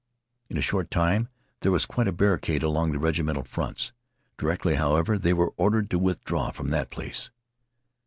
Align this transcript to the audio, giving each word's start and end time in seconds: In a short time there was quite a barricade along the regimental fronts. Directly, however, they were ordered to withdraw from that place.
In 0.49 0.57
a 0.57 0.63
short 0.63 0.89
time 0.89 1.29
there 1.59 1.71
was 1.71 1.85
quite 1.85 2.07
a 2.07 2.11
barricade 2.11 2.63
along 2.63 2.91
the 2.91 2.97
regimental 2.97 3.43
fronts. 3.43 3.93
Directly, 4.35 4.73
however, 4.73 5.15
they 5.15 5.31
were 5.31 5.53
ordered 5.57 5.91
to 5.91 5.99
withdraw 5.99 6.49
from 6.49 6.69
that 6.69 6.89
place. 6.89 7.29